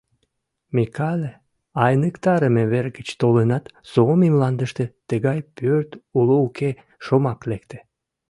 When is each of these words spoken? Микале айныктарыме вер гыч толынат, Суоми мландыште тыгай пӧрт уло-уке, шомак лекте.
Микале 0.75 1.31
айныктарыме 1.85 2.63
вер 2.71 2.85
гыч 2.97 3.07
толынат, 3.21 3.65
Суоми 3.91 4.27
мландыште 4.33 4.85
тыгай 5.07 5.39
пӧрт 5.57 5.91
уло-уке, 6.19 6.69
шомак 7.05 7.39
лекте. 7.49 7.77